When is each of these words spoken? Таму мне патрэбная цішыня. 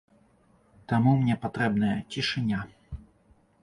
Таму 0.93 1.13
мне 1.21 1.35
патрэбная 1.45 1.95
цішыня. 2.11 2.59